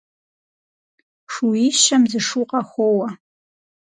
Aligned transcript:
Шууищэм 1.33 2.03
зы 2.11 2.19
шу 2.27 2.43
къахоуэ. 2.49 3.07